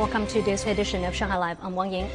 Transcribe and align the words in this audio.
Welcome 0.00 0.26
to 0.28 0.40
this 0.40 0.64
edition 0.64 1.04
of 1.04 1.14
Shanghai 1.14 1.36
Live. 1.36 1.58
I'm 1.60 1.74
Wang 1.74 1.92
Yin. 1.92 2.08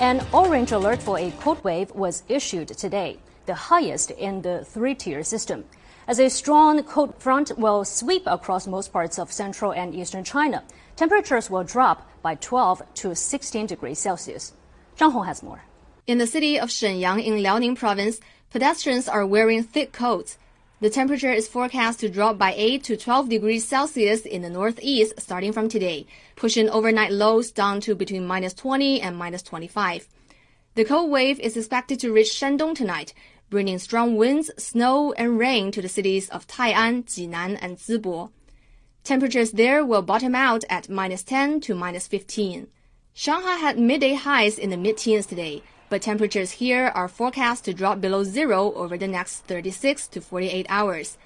An 0.00 0.26
orange 0.32 0.72
alert 0.72 1.00
for 1.00 1.20
a 1.20 1.30
cold 1.38 1.62
wave 1.62 1.92
was 1.92 2.24
issued 2.28 2.66
today, 2.66 3.18
the 3.46 3.54
highest 3.54 4.10
in 4.10 4.42
the 4.42 4.64
three-tier 4.64 5.22
system, 5.22 5.64
as 6.08 6.18
a 6.18 6.28
strong 6.30 6.82
cold 6.82 7.14
front 7.22 7.56
will 7.56 7.84
sweep 7.84 8.24
across 8.26 8.66
most 8.66 8.92
parts 8.92 9.20
of 9.20 9.30
central 9.30 9.72
and 9.72 9.94
eastern 9.94 10.24
China. 10.24 10.64
Temperatures 10.96 11.48
will 11.48 11.62
drop 11.62 12.10
by 12.22 12.34
12 12.34 12.82
to 12.94 13.14
16 13.14 13.66
degrees 13.66 14.00
Celsius. 14.00 14.52
Zhang 14.98 15.12
Hong 15.12 15.26
has 15.26 15.44
more. 15.44 15.62
In 16.08 16.18
the 16.18 16.26
city 16.26 16.58
of 16.58 16.70
Shenyang 16.70 17.24
in 17.24 17.34
Liaoning 17.34 17.78
province, 17.78 18.18
pedestrians 18.50 19.06
are 19.06 19.24
wearing 19.24 19.62
thick 19.62 19.92
coats. 19.92 20.38
The 20.78 20.90
temperature 20.90 21.32
is 21.32 21.48
forecast 21.48 22.00
to 22.00 22.10
drop 22.10 22.36
by 22.36 22.52
8 22.54 22.84
to 22.84 22.98
12 22.98 23.30
degrees 23.30 23.66
Celsius 23.66 24.26
in 24.26 24.42
the 24.42 24.50
northeast 24.50 25.14
starting 25.18 25.50
from 25.50 25.70
today, 25.70 26.06
pushing 26.36 26.68
overnight 26.68 27.12
lows 27.12 27.50
down 27.50 27.80
to 27.80 27.94
between 27.94 28.26
minus 28.26 28.52
20 28.52 29.00
and 29.00 29.16
minus 29.16 29.42
25. 29.42 30.06
The 30.74 30.84
cold 30.84 31.10
wave 31.10 31.40
is 31.40 31.56
expected 31.56 31.98
to 32.00 32.12
reach 32.12 32.28
Shandong 32.28 32.74
tonight, 32.74 33.14
bringing 33.48 33.78
strong 33.78 34.16
winds, 34.16 34.50
snow, 34.62 35.14
and 35.14 35.38
rain 35.38 35.72
to 35.72 35.80
the 35.80 35.88
cities 35.88 36.28
of 36.28 36.46
Tai'an, 36.46 37.04
Jinan, 37.04 37.56
and 37.62 37.78
Zibo. 37.78 38.30
Temperatures 39.02 39.52
there 39.52 39.82
will 39.82 40.02
bottom 40.02 40.34
out 40.34 40.62
at 40.68 40.90
minus 40.90 41.22
10 41.22 41.62
to 41.62 41.74
minus 41.74 42.06
15. 42.06 42.66
Shanghai 43.14 43.56
had 43.56 43.78
midday 43.78 44.12
highs 44.12 44.58
in 44.58 44.68
the 44.68 44.76
mid-teens 44.76 45.24
today, 45.24 45.62
but 45.88 46.02
temperatures 46.02 46.52
here 46.52 46.92
are 46.94 47.08
forecast 47.08 47.64
to 47.64 47.74
drop 47.74 48.00
below 48.00 48.24
zero 48.24 48.72
over 48.74 48.96
the 48.98 49.06
next 49.06 49.40
36 49.46 50.08
to 50.08 50.20
48 50.20 50.66
hours. 50.68 51.18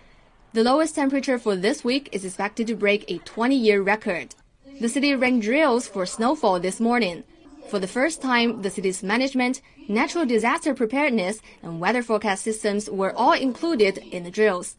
The 0.53 0.65
lowest 0.65 0.95
temperature 0.95 1.39
for 1.39 1.57
this 1.57 1.85
week 1.85 2.09
is 2.13 2.25
expected 2.25 2.67
to 2.67 2.75
break 2.75 3.05
a 3.09 3.19
20-year 3.21 3.83
record. 3.83 4.35
The 4.81 4.89
city 4.89 5.15
ran 5.15 5.41
drills 5.41 5.87
for 5.87 6.07
snowfall 6.07 6.61
this 6.61 6.81
morning. 6.81 7.25
For 7.69 7.79
the 7.79 7.87
first 7.87 8.21
time, 8.21 8.63
the 8.63 8.71
city's 8.71 9.03
management, 9.03 9.63
natural 9.89 10.27
disaster 10.27 10.75
preparedness, 10.75 11.41
and 11.63 11.79
weather 11.79 12.03
forecast 12.03 12.43
systems 12.43 12.91
were 12.91 13.17
all 13.17 13.35
included 13.35 13.99
in 13.99 14.25
the 14.25 14.31
drills. 14.31 14.77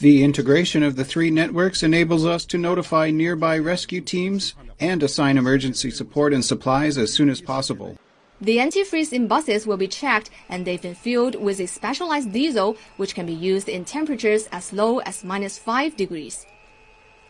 The 0.00 0.22
integration 0.22 0.82
of 0.82 0.96
the 0.96 1.04
three 1.04 1.30
networks 1.30 1.82
enables 1.82 2.26
us 2.26 2.44
to 2.46 2.58
notify 2.58 3.10
nearby 3.10 3.58
rescue 3.58 4.00
teams 4.00 4.54
and 4.80 5.02
assign 5.02 5.38
emergency 5.38 5.90
support 5.90 6.34
and 6.34 6.44
supplies 6.44 6.98
as 6.98 7.12
soon 7.12 7.30
as 7.30 7.40
possible. 7.40 7.96
The 8.40 8.58
antifreeze 8.58 9.12
in 9.12 9.28
buses 9.28 9.66
will 9.66 9.78
be 9.78 9.88
checked 9.88 10.28
and 10.48 10.66
they've 10.66 10.82
been 10.82 10.94
filled 10.94 11.36
with 11.36 11.58
a 11.58 11.66
specialized 11.66 12.32
diesel 12.32 12.76
which 12.98 13.14
can 13.14 13.24
be 13.24 13.32
used 13.32 13.68
in 13.68 13.86
temperatures 13.86 14.46
as 14.52 14.74
low 14.74 14.98
as 14.98 15.24
minus 15.24 15.56
5 15.56 15.96
degrees. 15.96 16.44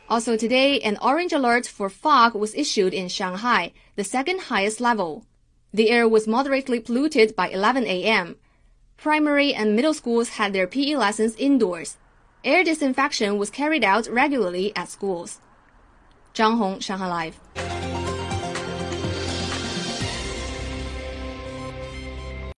Also 0.09 0.37
today, 0.37 0.81
an 0.81 0.98
orange 1.03 1.33
alert 1.33 1.67
for 1.67 1.89
fog 1.89 2.34
was 2.34 2.55
issued 2.55 2.94
in 2.94 3.09
Shanghai, 3.09 3.72
the 3.94 4.05
second 4.05 4.41
highest 4.42 4.81
level. 4.81 5.25
The 5.72 5.91
air 5.91 6.09
was 6.09 6.27
moderately 6.27 6.81
polluted 6.81 7.37
by 7.37 7.48
11 7.48 7.84
a.m. 7.87 8.37
Primary 8.97 9.52
and 9.55 9.77
middle 9.77 9.94
schools 9.94 10.30
had 10.30 10.52
their 10.52 10.66
PE 10.66 10.97
lessons 10.97 11.34
indoors. 11.36 11.97
Air 12.44 12.64
disinfection 12.64 13.38
was 13.38 13.50
carried 13.50 13.84
out 13.84 14.08
regularly 14.08 14.75
at 14.75 14.88
schools. 14.88 15.41
Zhang 16.34 16.58
Hong, 16.58 16.80
Shanghai 16.80 17.08
Live. 17.08 17.66